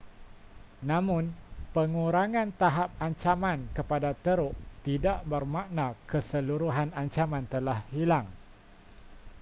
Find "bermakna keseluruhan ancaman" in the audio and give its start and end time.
5.31-7.43